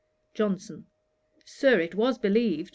[0.33, 0.87] JOHNSON.
[1.45, 2.69] 'Sir, it was believed.